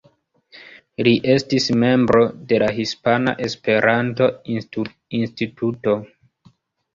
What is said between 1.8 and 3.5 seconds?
membro de la Hispana